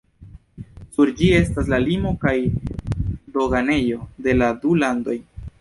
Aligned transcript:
Sur 0.95 1.11
ĝi 1.19 1.27
estas 1.41 1.69
la 1.75 1.79
limo 1.83 2.15
kaj 2.25 2.35
doganejo 3.37 4.03
de 4.29 4.37
la 4.43 4.53
du 4.65 4.77
landoj. 4.87 5.21